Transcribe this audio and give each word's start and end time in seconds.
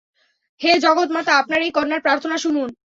হে 0.61 0.71
জগত-মাতা, 0.79 1.31
আপনার 1.37 1.59
এই 1.61 1.71
কন্যার 1.71 2.01
প্রার্থনা 2.01 2.37
শুনুন। 2.37 2.69